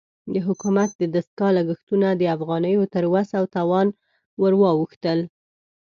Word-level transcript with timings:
د 0.33 0.35
حکومت 0.47 0.89
د 0.97 1.03
دستګاه 1.15 1.55
لګښتونه 1.57 2.07
د 2.15 2.21
افغانیو 2.35 2.83
تر 2.93 3.03
وس 3.13 3.29
او 3.39 3.45
توان 3.55 3.87
ورواوښتل. 4.41 5.19